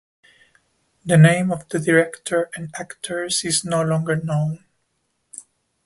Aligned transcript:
The 1.05 1.15
name 1.15 1.51
of 1.51 1.69
the 1.69 1.77
director 1.77 2.49
and 2.55 2.73
actors 2.73 3.43
is 3.43 3.63
no 3.63 3.83
longer 3.83 4.15
known. 4.15 4.65